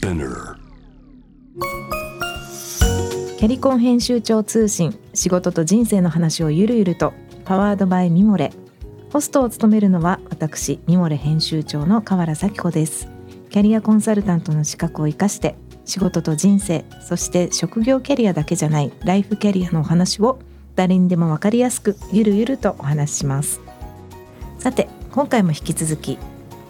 [0.00, 0.56] Spinner.
[3.38, 7.12] キャリコン編集長通信仕事と人生の話をゆるゆると
[7.44, 8.50] パワードバイミモレ。
[9.12, 13.08] ホストを務めるのは私ミモレ編集長の河原咲子です。
[13.50, 20.38] キャリアコンサルタントの資格を生かして仕事と人生そして職業キャリアだけじゃないライフキャリアのお話を
[20.76, 23.60] 誰にでも分かりやすくゆるゆるとお話しします。
[24.58, 26.18] さて今回も引き続き、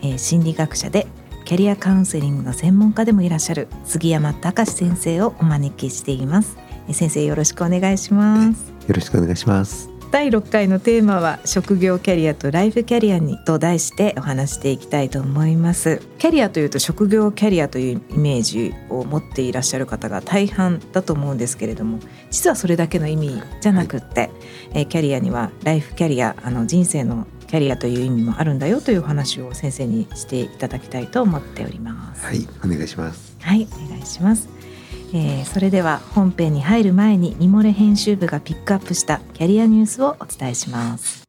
[0.02, 1.06] えー心理学者で
[1.50, 6.56] キャリアカウンセリングの専門家でもいらっしゃる杉山隆先生をお招きしています。
[6.86, 8.70] えー先生よろしくお願いします。
[8.86, 9.90] よろしくお願いします。
[10.12, 16.00] 第6回のテーマは職業キャリアとライフキャリアにと題してお話していきたいと思います。
[16.18, 21.98] キャリアというと職業キャリアというイメージを持っていらっしゃる方が大半だと思うんですけれども
[22.30, 24.30] 実はそれだけの意味じゃなくって、
[24.72, 33.36] えーキャリアにはライフキャリアあの人生のキャリアという意味もあるんだよというお話を先生にしていただきたいと思っておりますはい、お願いします。
[33.40, 34.48] はい、お願いします。
[35.12, 41.24] えーそれでは本編に入る前にミモレ編集部がピックアップしたキャリアニュースをお伝えします。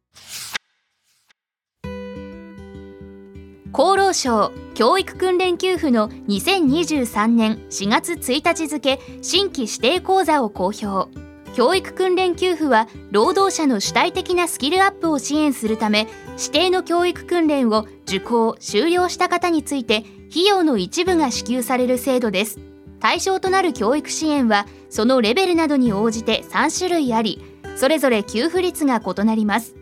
[3.73, 11.09] 厚労省教育訓練給付の2023年4月1日付新規指定講座を公表
[11.53, 22.59] 教育訓練給付は労働者の主体的なスキルアップを支援するため指定の教育訓練を受講修了した方について費用の一部が支給される制度です。
[23.01, 27.43] 対象となる教育支援はそのレベルなどに応じて3種類あり
[27.75, 29.75] それぞれ給付率が異なります。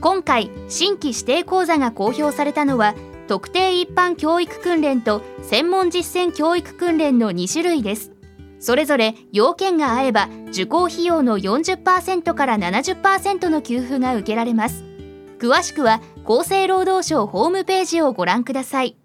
[0.00, 2.94] 今回新規指定講座が公表されたのは
[3.28, 8.11] 特定一般教育訓練と専門実践教育訓練の2種類です。
[8.62, 14.84] それぞれ要件が合えば受講費用の40%から70%の給付が受けられます
[15.40, 18.96] 詳しくは厚生労働省ホームページをご覧ください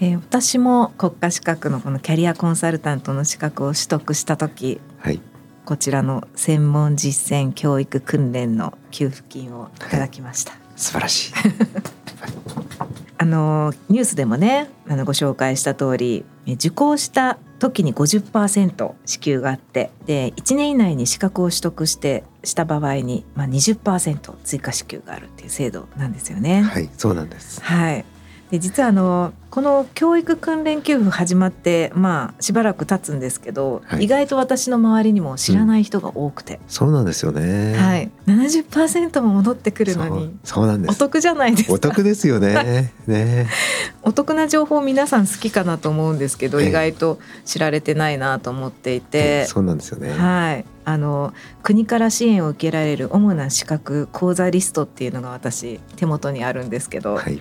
[0.00, 5.22] えー私も国家資格のこのキャリアコンサルタントの資格を取得した時はい、
[5.64, 10.52] こちらの専門実践教育訓練の給付金をいただきました。
[10.76, 11.32] 素晴らしい。
[13.18, 26.62] あのニュースでもねあのご紹介した通りえ受講した時に50%支給があってで1年以内に資格を取得してした場合に、まあ、20%追加支給があるっていう制度なんですよね。
[26.62, 27.60] はい、そうなんです。
[27.62, 28.04] はい
[28.50, 37.76] で実はあのこの教育訓練給付始まってまあしばらく経つんですけど、はい意外と私の周りにも知らない人が多くて、そうなんですよね。
[37.76, 40.92] はい、70%も戻ってくるのにそうなんです。
[40.92, 42.92] お得じゃないですかお得ですよね。
[43.06, 43.48] ね。
[44.02, 50.10] お得な情報皆さん好きかなと思うんですけど、ええ意外と知られてないなと思っていて、そうなんですよね。
[50.10, 57.40] はい、あの国から支援を受けられる主な資格講座リストっていうのが私手元にあるんですけど、はい、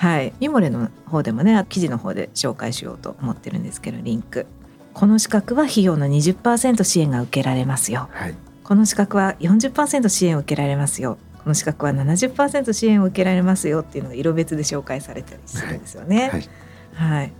[0.00, 4.46] はい、ミモレの方でもね記事の方で紹介しようと思ってるんですけどリンク。
[4.94, 8.08] この資格は費用の20%支援が受けられますよ。
[8.12, 8.34] はい、
[8.64, 11.18] この資格は40%支援を受けられますよ。
[11.44, 16.30] この資格は70%支援を受けられますよっていうのが色別で紹介されたりするんですよね。
[16.30, 17.32] はい、はい、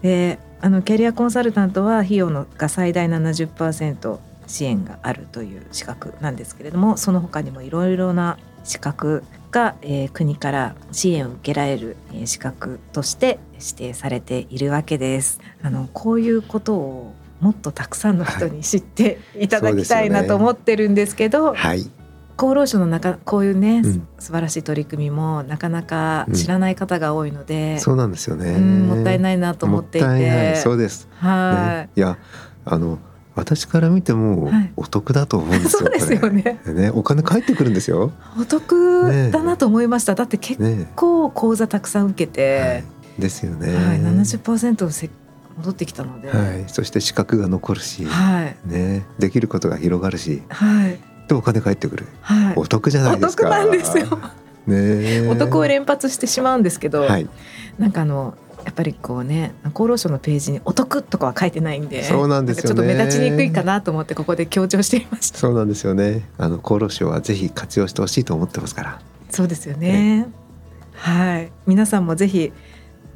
[0.00, 15.40] であのキャリアコンサルタントは費用のが最大70%支援があるという資格なんですけれどもその他にもいろいろな資格が、えー国から支援を受けられる、えー資格として指定されているわけです。
[15.62, 21.88] あのこういうことをもっとたくさんの人に知っていただきたいなと思ってるんですけど、はい、
[22.36, 24.08] 厚労省の中こういうね、うん。
[24.18, 28.52] 素晴らしい取り組みもなかなか知らない方が多いので、そうなんですよね。
[28.52, 30.56] うんもったいないなと思っていて。
[30.56, 31.08] そうです。
[31.18, 32.16] はね、いや、
[32.64, 32.98] あの
[33.38, 35.78] 私から見てもはいお得だと思うんい、ですよ。
[35.78, 36.60] そうですよこね。
[36.66, 36.72] れ。
[36.72, 38.12] ね、お金返ってくるんですよ。
[38.38, 40.14] お得だなと思いました。
[40.14, 40.90] だって結ね。
[40.96, 42.74] 構講座たくさん受けて、は
[43.18, 43.74] い、ですよね。
[43.74, 50.98] はい、七十パーセント戻ってきたので、はい、そして資格が残るし、はい、ね、できることが広がるし、はい、
[51.28, 52.06] でお金返ってくる。
[52.20, 53.48] はいお得じゃないですか。
[53.48, 54.18] お得なんですよ。
[54.66, 57.28] ね、お得を連発してしまうんですけど、はい、
[57.78, 58.34] なんかあの
[58.68, 65.38] やっぱりこうね厚労省のページにお得とかは書いてないんで、そうなんですよねかちょっと目立ちにくいかなと思ってここで強調していました。
[65.38, 66.28] そうなんですよね。
[66.36, 69.00] あの厚労省はぜひ活用してほしいと思ってますから。
[69.30, 70.28] そうですよね。
[70.92, 72.52] はい、皆さんもぜひ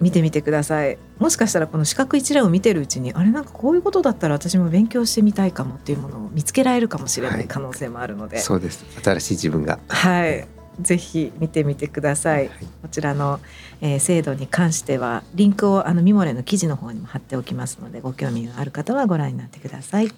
[0.00, 0.96] 見てみてください。
[1.18, 8.86] もしかしたらこの四角一覧を見てるうちに、あれなんかこういうことだったら私も勉強してみたいかもっていうものを見つけられるかもしれなはいい可能性もあるので、そうです。
[9.04, 9.78] 新しい自分が。
[9.88, 10.48] はい、
[10.80, 12.48] ぜひ見てみてください。
[12.48, 13.40] はいこちらの、
[13.80, 20.12] えー制度に関してはリンクをあのミモレの記事の方にも貼っておきますので、ご興味がある方はご覧になってください。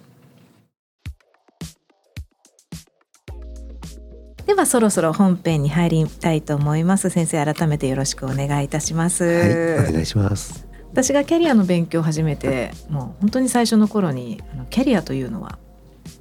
[4.46, 10.66] ではそろそろ本編に入りたいと思います先生改めてよろしくお願いいたしますはい、お願いします。
[10.92, 15.58] 私がキャリアの勉強を始めてもう本当に最初の頃にあのキャリアというのは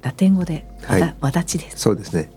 [0.02, 2.30] ラテン語ではいわだちですそうですね。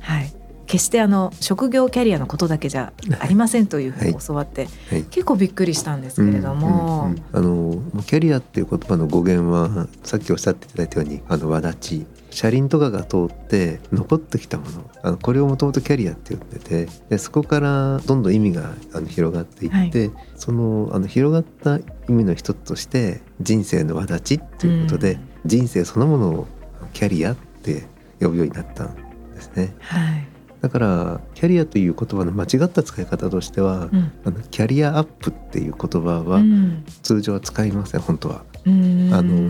[0.00, 0.35] はい
[0.66, 4.22] 決してあの職業キャリアのことだけじゃありませんというふうにはい。
[4.26, 5.02] 教わって、はい。
[5.04, 7.82] 結構びっくりしたんですけれども、うんうんうん。
[7.92, 12.06] あのキャリアっていう言葉の語源はさっきおっしゃっていただいたようにあの輪立ち。
[12.30, 14.90] 車輪とかが通って残ってきたもの。
[15.02, 21.78] あのこれをもともとキャリアって言っててでそこからどんどん意味があの広がっていって、そのあの広がった
[22.10, 25.20] 意味の一つとして人生の輪立ちということで、うん。
[25.46, 26.46] 人生そのものを
[26.92, 27.84] キャリアって
[28.20, 28.94] 呼ぶようになったん
[29.34, 29.74] ですね。
[29.78, 30.28] はい、
[30.66, 34.12] だからキャリアという言葉の間違った使い方としては、うん。
[34.24, 36.84] あのキャリアアップっていう言葉はうん。
[37.02, 38.44] 通常は使いません本当は。
[38.66, 39.10] うん。
[39.14, 39.48] あの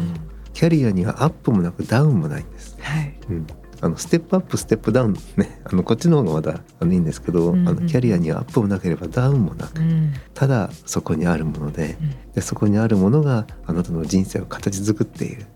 [0.53, 3.15] キャリアにはアップもなくダウンもないんです、はい。
[3.31, 3.47] うん、
[3.81, 5.59] あのステップアップステップダウンね。
[5.65, 7.69] あのこっちの方がまだあのいいんですけど、うんうん。
[7.69, 10.13] あのキャリアにはアップもなければダウンもなくうん。
[10.35, 12.33] ただそこにあるものでうん。
[12.35, 15.47] でそこにあるものがあなたの人生を形作っている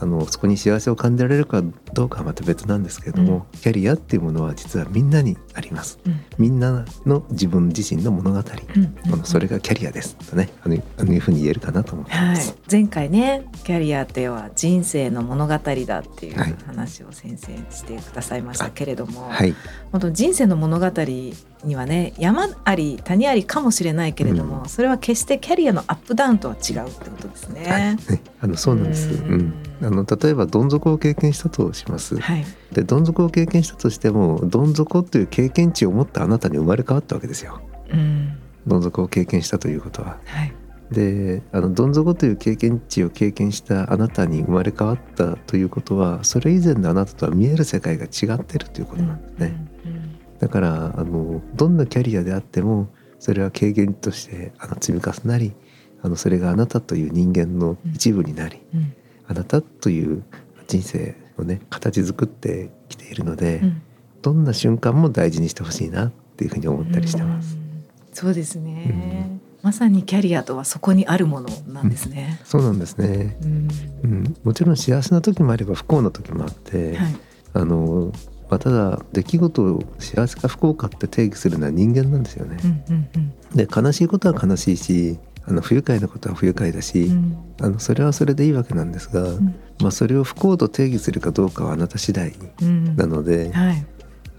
[0.00, 1.62] あのそこに幸せを感じられるか
[1.92, 5.98] どうかはまた別なんですけれども、キャリアっていうものは実はみんなにあります。
[6.06, 6.20] うん。
[6.38, 9.12] みんなの自分自身の物語、うん。
[9.12, 12.28] あのそれがキャリアですとねあのあのいうふうに言えるかなと思ってはい。
[12.30, 16.54] ます。、前回ねキャリアっては人生の物語だっていうはい。
[16.66, 19.54] 話を先生してくださいましたけれども、はい、
[19.92, 20.90] 本当人生の物語
[21.64, 24.68] にはね山あり谷ありかもしれないけれども、うん。
[24.68, 27.96] それは決してキャリアのアップダウンとは違うってことですね。
[28.08, 28.22] ね。
[28.40, 29.08] あのそうなんです。
[29.10, 32.18] ううんん、あの例えばどん底を経験したとします。
[32.18, 37.60] はい、でどん底を経験したとしてもどん底という経験値を持ったあなたに生まれ変わったわけですよ。
[37.92, 38.36] うん
[38.66, 40.18] どん底を経験したということは。
[40.24, 40.52] はい
[40.90, 49.66] であのどん底という経験値を経験したあなたに生まれ変わったということはそれ以前のあなたとは見える世界が違ってるということなんですね。
[50.40, 52.88] だからあのどんなキャリアであっても
[53.20, 55.52] それは経験としてあの積み重なり
[56.02, 58.94] あのそれがあなたという人間の一部になり、うんうん
[59.30, 60.22] あなたという
[60.66, 63.82] 人生をね形作ってきているので、うん。
[64.22, 67.54] どんな瞬間も大事にしてほしいなっていうふうに思ったりしてます。
[67.54, 67.60] うん
[68.12, 72.40] そうですね、まさにキャリアとはそこにあるものなんですね。
[72.44, 73.68] そうなんですね、うん。
[74.02, 77.16] うん、もちろん幸せな時もあれば不幸な時もあって、はい。
[77.52, 78.12] あの
[78.48, 82.56] まあ、ただ出来事を幸せか不幸かって定義するのは人間なんですよね。
[82.64, 83.56] うんうんうん。
[83.56, 87.36] で悲しいことは悲しいしあの不愉快なことは不愉快だし、うん。
[87.60, 89.54] あのそれはそれでいいわけなんですが、ん。
[89.80, 92.96] まあ、それを不幸と定義するかどうかはあなた次第うん。
[92.96, 93.86] なので、はい。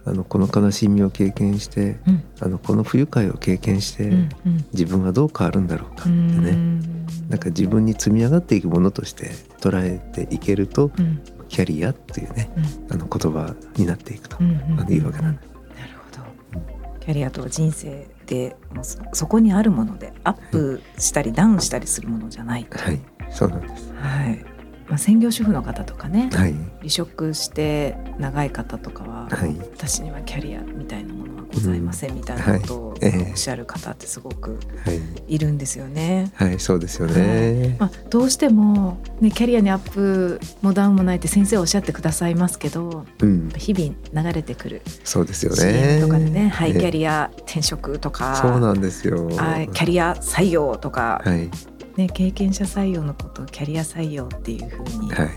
[0.03, 2.23] あのこの悲しみを経験してうん。
[2.39, 4.65] あのこの不愉快を経験して、うんうん。
[4.73, 6.81] 自分はどう変わるんだろうかってうね、ん。
[7.29, 11.21] なんか自分に積み上がっていくものとして捉えていけるとうん。
[11.49, 12.93] キャリアっていうねうん。
[12.93, 15.47] あの言葉になっていくと、うんうんいうわけなんです。
[15.77, 16.99] なるほど。
[16.99, 22.67] キャリアとは人生でもうそそこにあるものでアップしたりダウンしたりするものじゃない。
[22.71, 23.93] はい、そうなんです。
[23.93, 24.45] はい。
[24.91, 29.55] まあ専業主婦の方とかね、はい、離職して長い方とかは、はい。
[29.57, 36.31] 私にはキャリアみたいなものはございませんみたいなことをおっしゃる方ってすごくはい、いるんですよね。
[36.35, 37.77] はい、そうですよね。
[37.79, 46.01] まあ、どうしても、ね、キャリアにアップもダウンもないって先生おっしゃってくださいますけどうん、日々流れてくるそうですよね。
[46.01, 49.27] とかでね、ハイキャリリア転職とかそうなんですよ。
[49.29, 51.49] はいキャリア採用とか、はい、
[51.97, 55.29] ね、経験者採用のことをキャリア採用っていうふうにはい、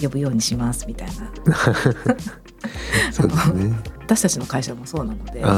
[0.00, 1.14] 呼ぶようにしますみたいな、
[3.12, 3.74] そうですね。
[4.00, 5.48] 私たちの会社もそうなのであ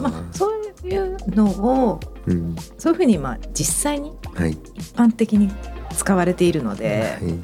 [0.00, 5.50] まあ、そういうのをあ、うん、そういうふうにまあ実際にはい、一般的に
[5.96, 7.34] 使われているので、はい、や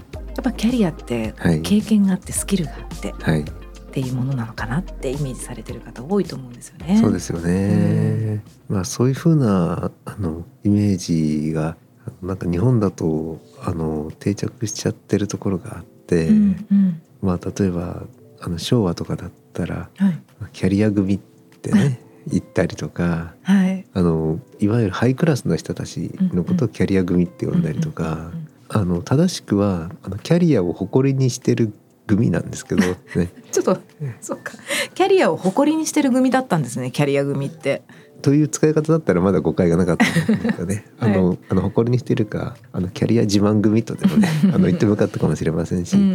[0.40, 1.62] っぱキャリアってはい。
[1.62, 3.44] 経験があってスキルがあってはい、っ
[3.90, 6.98] ていうものなのかなってイメージされてる方多いと思うんですよね。
[7.00, 8.44] そうですよね。
[8.68, 11.76] まあそういうふうなあのイメージが
[12.22, 17.02] なんか日本だとあの定着しちゃってるところがあって、うんうん。
[17.22, 18.02] まあ例えば
[18.40, 20.20] あの昭和とかだったらはい。
[20.52, 23.34] キャリア組ってね言ったりとか。
[23.42, 23.84] はい。
[23.92, 31.72] あのいわゆるハイクラスの人たちのことをキャリア組って呼んだりとか、うんうんあの正しくはあのキャリアを誇りにしてる
[32.06, 32.96] 組なんですけど、ね、
[33.50, 33.78] ちょっと
[34.20, 34.54] そっか。
[34.94, 37.82] キャリアを誇りにしてる組だったんですねキャリア組って。
[38.22, 40.84] という使い方だったらまだ誤解がなかったんですよね。
[40.98, 45.96] あの、あの誇りにしてるかあのキャリア自慢組とでもね あの言ってもよかったかもしれませんし。
[45.96, 46.14] うんうんうん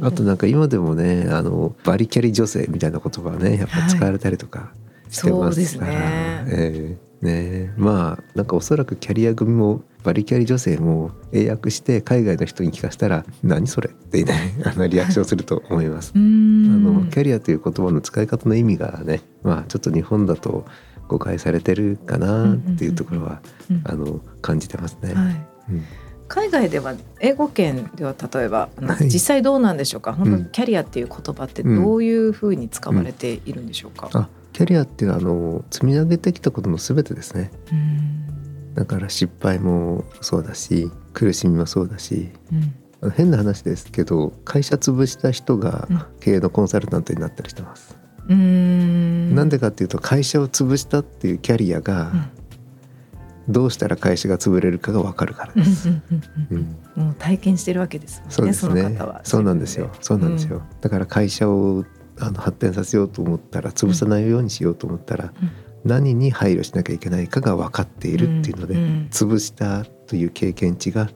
[0.00, 4.70] んあとなんか今でもねあのバリキャリ女性みたいな言葉はねやっぱ使われたりとか
[5.08, 5.86] してますから、そうですね
[6.48, 16.12] ええねまあなんかおそらくキャリア組もバリキャリ女性も英訳して海外の人に聞かせたら「何それ?」ってね あのリアクションすると思います。
[16.14, 20.66] うあんのキャリアという言葉の使い方の意味がねまあちょっと日本だと
[21.08, 23.82] 誤解されてるかなっていうところは、うん。
[23.84, 25.14] あの感じてますね。
[25.14, 25.46] はい。
[25.70, 25.84] うん。
[26.26, 28.70] 海外では英語圏では例えば
[29.02, 37.50] 実際どうなんでしょうか、本当うんにキャリアっていう言葉ってどういうふうに使われているんでしょうか、あキャリアっていうのはあの積み上げてきたことの全てですね。
[37.70, 38.74] うん。
[38.74, 42.30] だから失敗もそうだし苦しみもそうだし。
[43.02, 43.10] うん。
[43.10, 46.02] 変な話ですけど会社潰した人がうん。
[46.20, 47.98] 経営のコンサルタントになったりしてます。
[48.28, 49.34] うん。
[49.34, 52.12] なんでかっていうと会社を潰したっていうキャリアが
[53.48, 55.88] どうしたら会社が潰れるかが分かるからうんです。
[56.96, 58.82] もう体験してるわけですもんねそうですね。
[58.82, 59.20] その方は。
[59.24, 59.90] そうなんですよ。
[60.00, 61.84] そうなんですよ、だから会社を
[62.18, 65.50] あの発展させようと思ったら潰さないようにしようと思ったら、うん。
[65.84, 71.10] 何に配慮しなきゃいけないかが分かっているっていうので、んん潰したという経験値が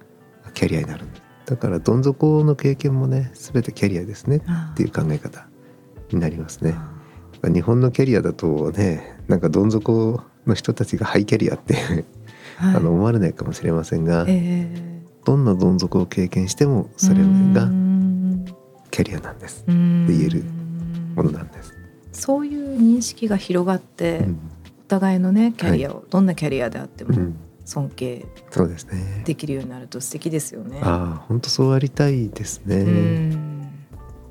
[0.55, 1.07] キャリアになる
[1.47, 5.49] だからどん底の経験もね全てキャリアですねあっていう考え方
[6.13, 6.75] になりますね。
[6.77, 6.98] あ
[7.45, 12.77] 日本のキャリアだとねなんかどん底の人たちがハイキャリアって、はい。
[12.77, 14.69] あの思われないかもしれませんが、え
[15.25, 17.21] どんなどん底を経験してもーそれ
[17.55, 18.45] がうん。
[18.91, 19.65] キャリアなんです。
[19.69, 20.07] うん。
[20.07, 20.45] 言える
[21.15, 21.75] ものなんです。
[22.13, 24.39] そういう認識が広がって、うん。
[24.87, 27.37] お互いのねキャリアを、どんなキャリアであってもうん。
[27.65, 29.23] 尊敬そうですね。
[29.27, 30.81] できるようになると素敵ですよね。
[30.83, 32.77] ああ本当そうありたいですね。
[32.77, 33.69] うん。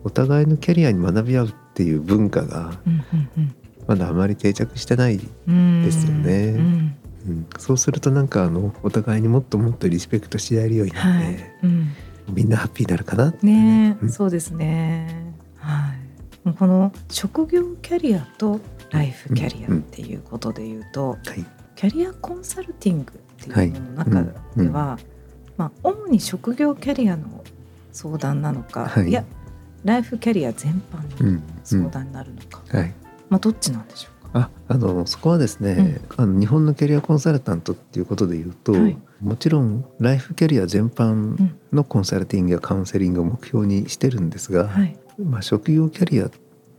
[0.03, 3.05] お互いのキャリアに学び合うっていう文化がうん
[3.37, 3.55] うん
[3.87, 6.55] まだあまり定着してない、うんですよね。
[6.57, 6.95] うん
[7.27, 11.93] うん、そうするとなんかあのお互いにもっともっとリスペクトし合えるようになって、はい、うん。
[12.33, 13.97] みんなハッピーになるかなってね。
[14.01, 14.09] うん。
[14.09, 15.33] そうですね。
[15.57, 15.93] は
[16.45, 16.53] い。
[16.53, 18.59] この職業キャリアと
[18.91, 21.45] ライフキャリアっていうことで言うと、はい。
[21.75, 24.99] キャリアコンサルティングっていうものの中では、
[25.57, 27.43] まあ主に職業キャリアの
[27.93, 29.09] 相談なのか、はい。
[29.09, 29.23] い、や
[29.83, 31.43] ライフキャリア全般のうんうん。
[31.63, 32.93] 相談になるのか、はい。
[33.29, 34.39] まあどっちなんでしょうか。
[34.39, 38.97] ああのそこはですね、あの日本のキャリアコンサルタントっていうことで言うと、はい。
[39.21, 44.97] もちろんライフキャリア全般うんのコンサルティングやカウンセリングを目標にしてるんですが、はい。
[45.23, 46.31] まあ、職業キャリアっ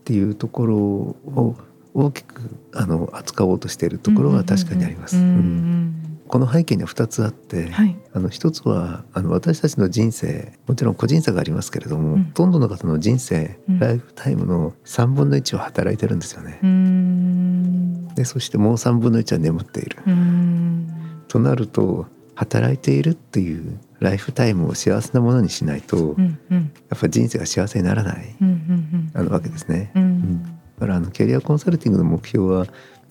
[0.04, 1.56] ていうところを
[1.94, 5.16] 大きくあの扱おうとしているところは確かにあります。
[5.16, 5.28] うんうん。
[5.30, 7.96] うんこの背景には2つあって、うんはい。
[8.12, 16.66] あの一つはあの私たちの人生もちろん個人差がありますけれども、うんほとんどの方の人生、うんライフタイムの3分の1を働いてるんですよねう。
[16.66, 18.08] ん。
[18.14, 19.98] でそしてもう3分の1は眠っている。
[20.06, 20.88] うん。
[21.28, 29.90] となると働いているっていうライフタイムを幸せなものにしないと、やうんうんっぱ人生が幸せにならないうんうんあのわけですね。
[29.94, 30.42] うんうん
[30.78, 32.66] だからあのキャリアコンサルティングの目標は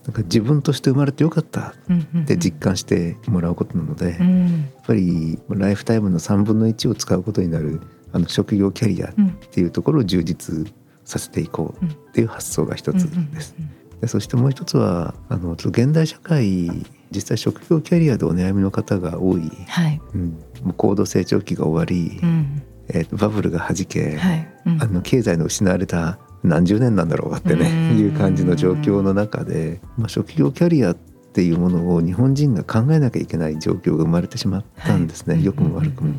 [0.07, 1.73] なんか自分として生まれてよかった
[2.21, 7.81] って実感してもらうことなので、やっうんぱりライフタイムの3分の1を使うことになる
[8.13, 9.31] あの職業キャリアっうん。
[9.51, 10.73] ていうところを充実
[11.03, 13.53] させていこうっていう発想が一つです。
[13.99, 16.71] でそしてもう一つはあの現代社会
[17.11, 20.01] 実際職業キャリアでお悩みの方が多い、はい。
[20.13, 20.29] うん、
[20.63, 22.61] もう高度成長期が終わり、うん。
[22.89, 24.53] えーとバブルがはじけ、はい。
[24.67, 24.81] うん。
[24.81, 36.15] あの経済の失われた何十年なんだろうかってねうんいう感じの状況の中で、まあ、職業キャリアっていうものを日本人が考えなきゃいけない状況が生まれてしまったんですね、はい良くも悪くも。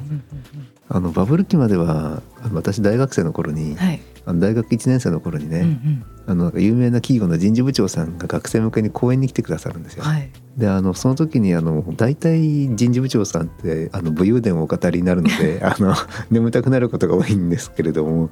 [0.90, 4.00] あのバブル期までは私大学生の頃に、はい。
[4.25, 10.04] あの大学1年生の頃にね、うんうんあのなんか有名な企業の人事部長さんが学生向けに講演に来てくださるんですよ。
[10.04, 10.30] はい。
[10.58, 15.94] であのその時にあの大体人事部長さんってあの武勇伝をお語りになるので あの
[16.30, 18.28] 眠たくなることが多いんですけれども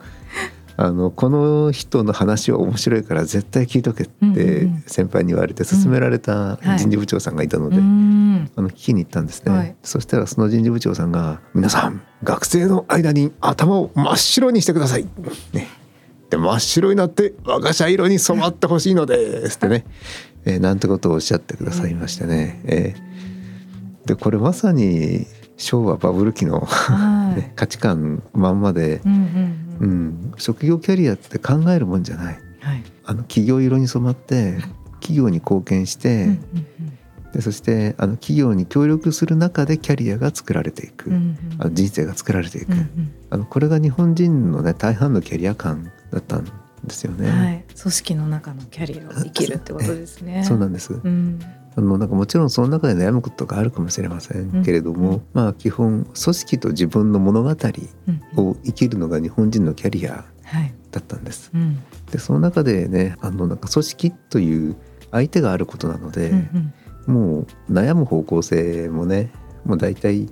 [0.78, 6.78] あのこの人の話は面白いから絶対聞いとけってうん先輩に言われて勧められたはい。
[6.78, 8.50] 人事部長さんがいたので、うん。
[8.54, 9.76] あの聞きに行ったんですね、はい。
[9.82, 15.06] そしたらその人事部長さんが「皆さん学生の間に頭を真っ白にしてください」
[15.52, 15.68] ね、
[16.30, 19.84] で真っ白になって我が社色に染まってほしいのですってね、
[20.44, 24.08] えーなんてことをおっしゃってくださいましてね、えー。
[24.08, 27.52] でこれまさに昭和バブル期の、はいね。
[27.56, 29.90] 価値観まんまで、うんうんううん。
[30.08, 32.82] ん、職業キャリアって考えるもんじゃないはい。
[33.04, 34.58] あの企業色に染まって
[35.00, 36.96] 企業に貢献して、うんうん
[37.32, 46.50] でそしてあの企業に協力する中でキャリアが作られていく、うんうんあの人生が作られていく、うんうんあのこれが日本人のね大半のキャリア感だったんで
[46.90, 47.28] すよね。
[47.28, 47.64] はい。
[47.78, 50.44] 組織の中のキャリアを生きるってことですね。
[50.48, 51.40] そうなんです、うん。
[51.76, 55.22] あのなんかもちろんその中で悩むことがあるかもしれませんけれども、うん。
[55.34, 57.56] まあ基本組織と自分の物語うん。
[58.48, 60.74] を生きるのが日本人のキャリアはい。
[60.90, 61.50] だったんです。
[61.54, 61.82] うん。
[62.10, 64.76] でその中でねあのなんか組織という
[65.10, 66.72] 相手があることなので、うん
[67.06, 67.14] うん。
[67.14, 69.30] もう悩む方向性もね
[69.64, 70.28] もう大体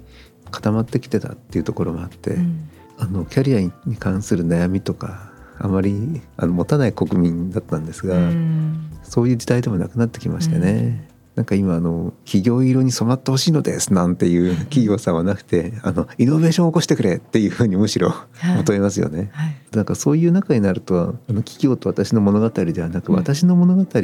[0.50, 2.70] 固まってきてたっていうところもあって、うん。
[2.96, 8.90] あのキャリアに関する悩みとかあまりあの持たない国民だったんですが、うん。
[9.02, 18.56] そういう時代でもなくなってきましてね、なんか今あの企業色に染まってほしいのですなんていう企業さんはなくてあのイノベーションを起こしてくれっていうふうにむしろはい。
[18.58, 19.30] 求めますよね。
[19.32, 19.56] はい。
[19.72, 23.16] なんかそういう中になるとあの企業と私の物語ではなく、うん。
[23.16, 24.00] 私の物語は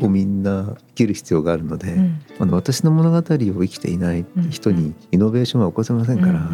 [0.00, 6.50] いをみんな生きる必要があるので、うんあの私の物語を生きていない人にイノベーションは起こせませんから、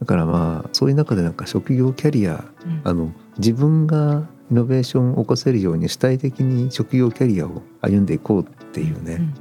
[0.00, 2.80] だからまあそういう中でなんか職業キャリアうん。
[2.84, 9.34] あの自分がイノベーションを起こせるように主体的に職業キャリアを歩んでいこうっていうね、うん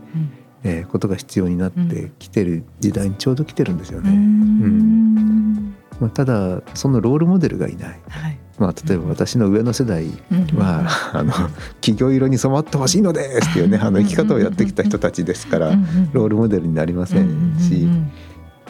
[0.64, 4.06] えーことが必要になってきてる時代にちょうど来てるんですようん。
[4.08, 4.16] うね。
[4.18, 5.76] ん。
[6.02, 8.38] まあ、ただそのロールモデルがいない、はい。
[8.58, 10.58] まあ、例えば私の上の世代うん。
[10.58, 11.32] は、あの
[11.80, 15.70] 企業色に染まってほしいのですっていうねあの生き方をやってきた人たちですから、
[16.12, 18.12] ロールモデルになりませんし、うんうん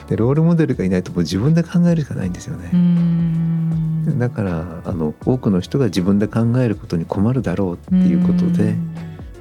[0.07, 2.71] でロールモデルがいないともう自分で考えるしかないんですよね。
[2.73, 2.79] うん。
[4.07, 8.75] うんだからあの多くの人が自分で考えることに困るだろうっていうことで、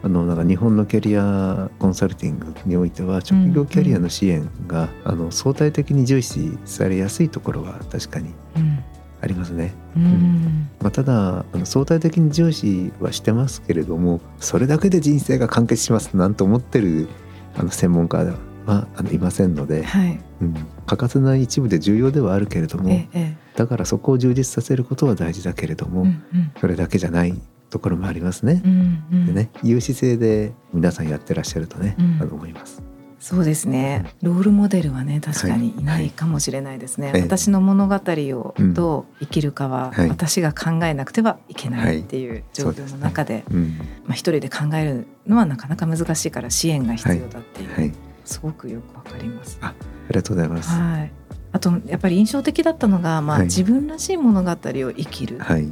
[0.03, 8.85] あのなんか日本のキャリアコンサルティングにおいては職業キャリアの支援が、あの相対的に重視されやすいところは確かにうん
[9.21, 9.75] ありますね。
[9.97, 10.71] うん。
[10.81, 17.09] まあ、ただあの相対的に重視はしてますけれどもそれだけで人生が完結しますなんて思ってる
[17.57, 20.21] あの専門家はあのいませんので、はい。
[20.41, 20.55] うん、
[20.87, 23.37] 欠かせない一部で重要ではあるけれども、ええ。
[23.57, 26.53] だからそこを充実させることは大事だけれども、うんうん。
[26.61, 27.35] それだけじゃない
[27.71, 28.63] ところもありますね。
[28.65, 29.27] うんうん。
[29.27, 32.19] でねいう姿勢で皆さんやってらっしゃるとね、うん。
[32.21, 32.83] あの思います。
[33.21, 34.15] そうですね。
[34.23, 35.83] ロールモデルはね確かにい。
[35.83, 37.23] ないかもしれないですね、はい。
[37.23, 40.09] 私の物語をどう生きるかははい。
[40.09, 47.93] 私が考えなくてはいけないっていう状況の中で,、うん、まあ、一人で考えるのはなかなか難しいから支援が必要だっていう、はい、
[48.25, 49.59] すごくよくわかります。
[49.61, 49.75] あ
[50.11, 50.71] りがとうございます。
[50.71, 51.13] はい。
[51.51, 53.47] あとやっぱり印象的だったのが、まあはい。
[53.47, 55.69] 自分らしい物語を生きる、はい、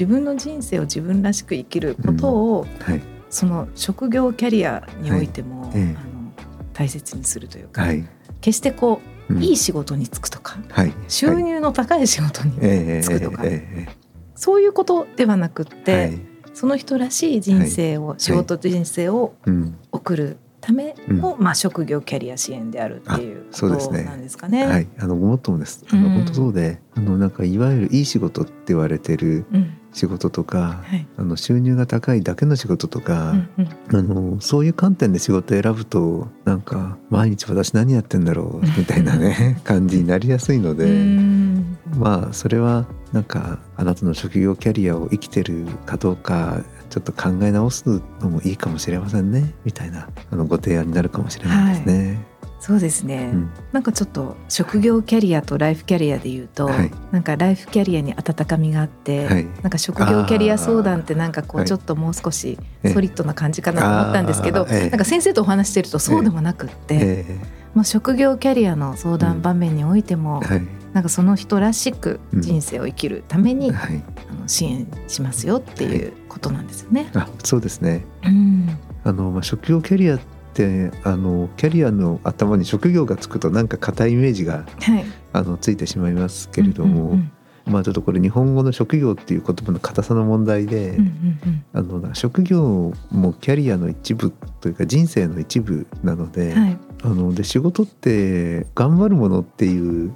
[0.00, 5.72] 自分の人生を自分らしく生きることを、はい、その職業キャリアにおいても、はい。
[5.74, 5.96] ええ。
[5.98, 6.32] あの
[6.72, 8.08] 大切にするというか、はい、
[8.40, 9.42] 決してこう、うん。
[9.42, 13.96] いい仕事に就くとかはい、収はい、入の高い仕事にええ就くとか、えええ
[14.34, 16.18] そういうことではなくって、
[16.54, 24.66] その人らしい人生を、仕事人生をうん、送るための、まあ、職業キャリア支援であるっていうことなんですかね。
[24.66, 25.84] はい、あのごもっともです。
[25.90, 26.14] あの、うん。
[26.14, 31.06] 本当そうで、あのなんかいわゆるいい仕事って言われてるうん仕事とか、はい。
[31.16, 33.48] あの収入が高いだけの仕事とか、うん
[33.90, 33.96] うん。
[33.96, 41.78] あのそういう観点で仕事を選ぶとなんか毎日私何やってんだろうみたいなね感じになりやすいので、うん。
[41.96, 52.26] まあそれはなんかあなたの職業キャリアを生きてるかどうかちょっと考え直すのもいいかもしれませんねみたいなあのご提案になるかもしれないですね。
[52.60, 53.50] そうですね、うん。
[53.72, 56.90] なんかちょっと職業キャリアとライフキャリアで言うと、はい。
[57.10, 59.46] なんかライフキャリアに温かみがあって、はい。
[59.62, 61.66] なんか職業キャリア相談ってなんかこはい。
[61.66, 62.92] うちょっともう少しええ。
[62.92, 67.40] ソリッドな感じかなと思ったんですけど、なんか先生とお話ししてるとそうでもなくって、え
[67.74, 70.62] もう職業キャリアの相談場面においても、えはい。
[70.92, 77.10] なんかその人らしく人生を生きるために、はい、あの支援しますよっていうことなんですよね。
[77.14, 78.04] あそうですね。
[78.24, 78.76] うん。
[79.04, 80.18] あの、まあ、職業キャリア
[80.50, 87.32] ってあのキャリアの頭に職業がつくとなんか硬いイメージがはい、あのついてしまいますけれども、うんうん
[87.66, 91.06] まあちょっとこれ日本語の職業っていう言葉の硬さの問題で、うん
[91.44, 96.78] うんあの職業もキャリアの一部というか人生の一部なので,、うんはい。
[97.04, 100.12] あので仕事って頑張るものっていう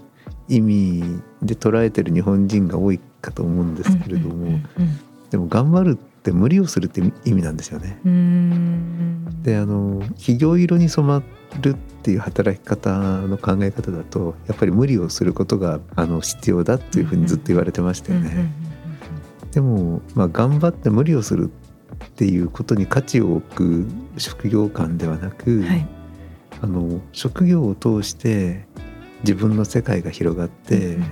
[0.48, 1.02] 意味
[1.42, 4.64] で捉えてる日本人が多いかと思うんですけれども、うんうん
[5.30, 7.98] でも頑張るって無理をするって意味なんですよね。
[9.42, 11.22] であの企業色に染ま
[11.60, 18.50] るっていう働き方の考え方だとやっぱり無理をすることがあの必要だというふうにずっと言われてましたよね。
[19.52, 21.50] でも、まあ、頑張って無理をする
[22.06, 25.86] っていうことに価値を置く職業観ではなく、はい。
[26.62, 28.66] あの職業を通して
[29.20, 31.04] 自分の世界が広がって、うん。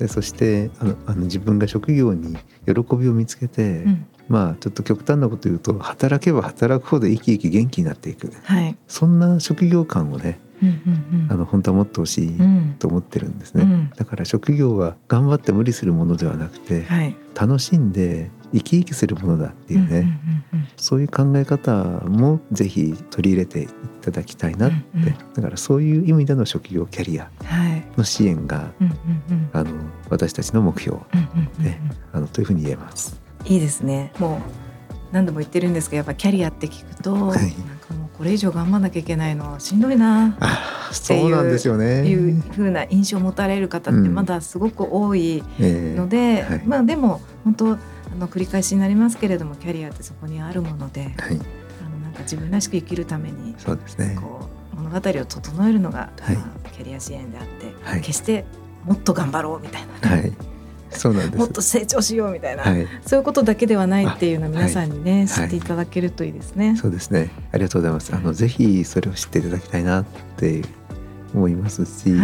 [0.00, 8.32] でそしてあのあの自分が職業に喜びを見つけて、うんまあちょっと極端なこと言うと働けば働くほど生き生き元気になっていく。
[8.44, 8.76] はい。
[8.86, 10.72] そんな職業観をねうんう
[11.16, 11.32] んうん。
[11.32, 13.64] あの本当は持ってほしいうんと思ってるんですね。
[13.64, 13.90] うん。
[13.96, 17.16] だから職業は頑張って無理するものではなくて、はい。
[17.34, 21.72] 楽しんで生き生きするものだっていうね、うんうんうんそういう考え方
[22.06, 23.68] もぜひ取り入れてい
[24.00, 27.30] ただきたいなって、うんうんだからそういう意味での職業キャリア
[27.96, 28.70] の支援が
[29.52, 29.70] あの
[30.08, 30.98] 私たちの目標。
[30.98, 31.64] うんうんうん。
[31.64, 31.80] ね。
[32.12, 33.20] あのというふうに言えます。
[33.48, 34.12] いいですね。
[34.18, 34.40] もう
[35.12, 37.38] 何度も言ってるんですけどやっぱキャリアって聞くと、はい。
[37.38, 40.36] なんかもうこれ以上頑張んなきゃいけないのしんどいな。
[40.40, 42.06] あ そうなんですよね。
[42.06, 47.78] いうふうな印象を持たれる方ってまだすごく多いので、えーはい、まあでも本当あ
[48.18, 54.16] の繰り返しになりますけれどもキャリアってそこにあるもので、はい、あのなんか自分らしく生きるためにそうですね。
[54.20, 54.40] こ
[54.74, 56.36] う物語を整えるのが、はい。
[56.36, 57.44] まあ、キャリア支援であっ
[57.94, 58.44] て、決して
[58.84, 60.32] もっと頑張ろうみたいな、ね、
[60.90, 61.38] そうなんです。
[61.38, 67.30] もっと成長しようみたいな、はい、そういうことだけではないっていうのは皆さんにね、はい、知っていただけるといいですね、そうですね。
[67.52, 68.14] ありがとうございます。
[68.14, 70.04] あのぜひそれを知っていただきたいなっ
[70.36, 70.62] て
[71.34, 72.14] 思いますし、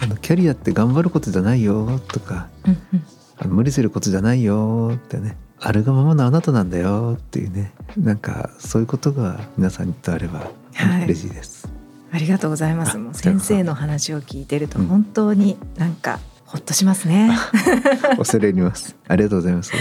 [0.00, 3.04] あのキャリアって頑張ることじゃないよとか、うんうん、
[3.38, 10.50] あの無理することじゃないよってねあるがままのあなたなんだよっていうねなんかそういうことが皆さんに伝われば
[11.04, 11.68] 嬉しいです、
[12.12, 12.98] ありがとうございます。
[12.98, 16.18] もう先生の話を聞いてると本当になんか、
[16.52, 17.30] ほっとしますね。
[18.18, 18.94] 恐れ入ります。
[19.08, 19.72] ありがとうございます。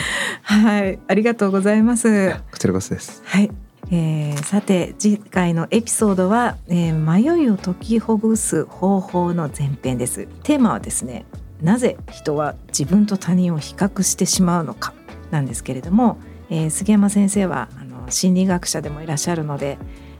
[0.43, 2.33] はい、ありがとうございます。
[2.49, 3.21] こちらこそです。
[3.25, 3.51] はい。
[3.91, 11.25] えー、さて次回のエピソードは、えー、迷いを解きほぐす方法の前編ですテーマはですね
[11.61, 14.93] なぜ人は自分と他人を比較してしまうのか
[15.29, 19.77] なんですけれども、えー、杉山先生はあの心理学者でもいらっしゃるので、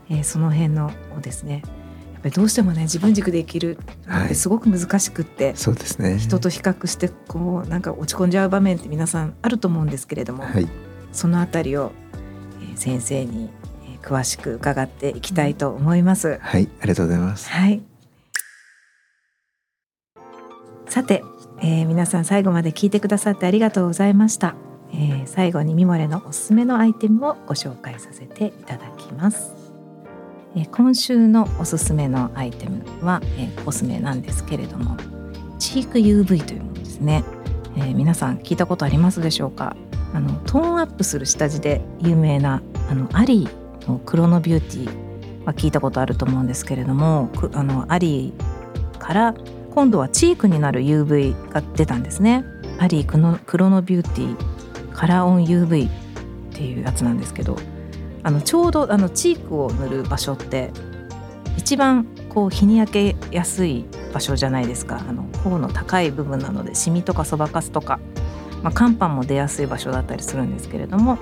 [0.10, 1.64] えー、その辺のをですね
[2.30, 10.68] どうしてもね自分軸で生きるってすごく難しくって、はい、そうですね人と比較してこうなんか落ち込んじゃう場面って皆さんあると思うんですけれども、はい、
[11.12, 11.92] そのあたりを、
[12.62, 13.50] えー、先生に
[14.02, 16.40] 詳しく伺っていきたいと思います。
[16.42, 17.50] はいありがとうございます。
[17.50, 17.82] はい
[20.88, 21.24] さて、
[21.62, 24.56] えー、皆さん最後まで聞いてくださってありがとうございました。
[24.94, 29.61] えー、最後にミモレのおすすめのアイテムをご紹介させていただきます。
[30.72, 34.98] 今週のおすすめのアイテムは、えコスメなんですけれども
[35.60, 37.24] チーク UV というものですね、
[37.78, 39.76] え、皆さん聞いたことありますでしょうか？
[40.14, 49.34] あのトーンアップする下地で有名なあのアリーのクロノビューティーは聞いたことあると思うんですけれどもあのアリーから
[49.74, 52.44] 今度はチークになる UV が出たんですね。
[52.78, 55.92] アリークロノビューティーカラーオン UV っ
[56.52, 57.56] ていうやつなんですけど
[58.24, 60.72] あのちょうどあのチークを塗る場所って
[61.58, 68.00] 一番こう日に焼けやすい場所じゃないですかあの頬の高い部分なのでシミとかそばかすとか、
[68.64, 71.18] まあ、乾パンも出やすい場所だったりするんですけれども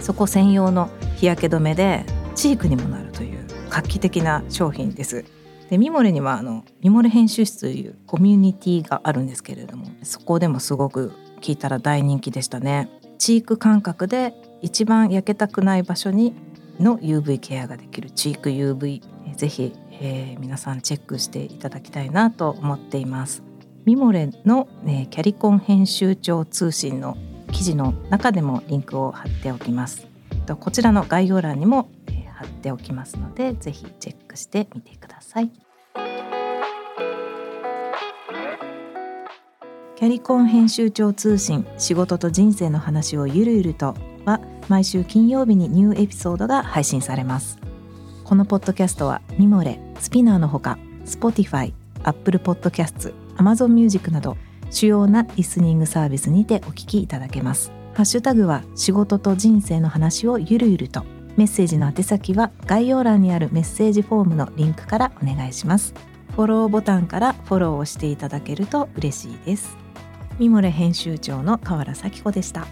[0.00, 5.24] そこ専用の日焼け止めでチークにもなるという画期的な商品です。
[5.68, 12.88] でミモレにはあのミモレ編集室というコミュニティがあるんですけれどもそこでもすごく聞いたら大人気でしたね。
[13.18, 16.34] チーク感覚で一番焼けたくない場所に
[16.80, 19.02] の UV ケアができるチーク UV
[19.36, 23.42] ぜひ、えー、皆さんチェックしていただきたいなと思っています。
[23.84, 27.16] ミモレの、ね、キャリコン編集長通信の
[27.52, 30.06] 記事の中でもリンクを貼っておきます。
[30.60, 35.50] こちらの概要欄にも、えー、貼っておきますのでぜひチェックしてみてください。
[39.96, 43.94] キャリコン編集長通信仕事と人生の話をゆるゆると
[44.28, 47.58] は毎週金曜日にニューエピソードが配信されます。
[48.24, 54.36] このポッドキャストはミモレ、スピナーのほか Spotify、Apple Podcasts、Amazon Music など
[54.70, 57.72] 主要なリスニングサービスにてお聞きいただけます。
[57.94, 61.04] ハッシュタグは仕事と人生の話をゆるゆると。
[61.36, 65.94] メッセージの宛先は概要欄にあるメッセージフォームのリンクからお願いします。
[66.34, 69.76] フォローボタンからフォローをしていただけると嬉しいです。
[70.38, 72.66] ミモレ編集長の河原咲子でした。